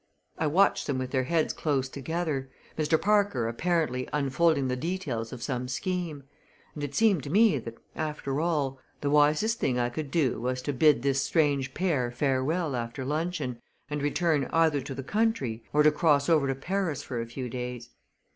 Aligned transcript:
I 0.39 0.47
watched 0.47 0.87
them 0.87 0.97
with 0.97 1.11
their 1.11 1.25
heads 1.25 1.53
close 1.53 1.87
together, 1.87 2.49
Mr. 2.75 2.99
Parker 2.99 3.47
apparently 3.47 4.09
unfolding 4.11 4.67
the 4.67 4.75
details 4.75 5.31
of 5.31 5.43
some 5.43 5.67
scheme; 5.67 6.23
and 6.73 6.83
it 6.83 6.95
seemed 6.95 7.21
to 7.21 7.29
me 7.29 7.59
that, 7.59 7.77
after 7.95 8.39
all, 8.41 8.79
the 9.01 9.11
wisest 9.11 9.59
thing 9.59 9.77
I 9.77 9.89
could 9.89 10.09
do 10.09 10.39
was 10.41 10.63
to 10.63 10.73
bid 10.73 11.03
this 11.03 11.21
strange 11.21 11.75
pair 11.75 12.09
farewell 12.09 12.75
after 12.75 13.05
luncheon 13.05 13.61
and 13.91 14.01
return 14.01 14.49
either 14.51 14.81
to 14.81 14.95
the 14.95 15.03
country 15.03 15.63
or 15.71 15.83
cross 15.91 16.29
over 16.29 16.47
to 16.47 16.55
Paris 16.55 17.03
for 17.03 17.21
a 17.21 17.27
few 17.27 17.47
days. 17.47 17.91